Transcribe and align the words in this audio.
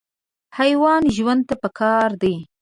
حیوان 0.57 1.03
ژوند 1.15 1.41
ته 1.47 1.55
پکار 1.61 2.09
دی. 2.21 2.35